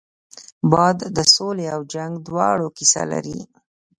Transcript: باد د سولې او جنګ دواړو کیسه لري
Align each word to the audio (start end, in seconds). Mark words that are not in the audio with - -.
باد 0.71 0.97
د 1.15 1.17
سولې 1.35 1.65
او 1.75 1.81
جنګ 1.93 2.13
دواړو 2.27 2.67
کیسه 2.77 3.03
لري 3.11 3.39